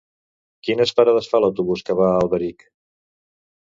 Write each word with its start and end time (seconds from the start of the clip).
Quines 0.67 0.93
parades 1.01 1.29
fa 1.35 1.43
l'autobús 1.45 1.87
que 1.91 2.01
va 2.03 2.11
a 2.11 2.19
Alberic? 2.25 2.71